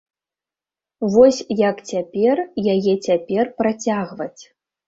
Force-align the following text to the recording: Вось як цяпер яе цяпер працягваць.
Вось 1.15 1.41
як 1.59 1.83
цяпер 1.91 2.37
яе 2.73 2.93
цяпер 3.07 3.55
працягваць. 3.61 4.39